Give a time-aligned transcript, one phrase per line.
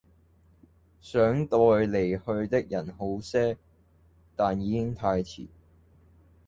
[0.99, 3.55] 想待離去的人好些，
[4.35, 5.47] 但已經太遲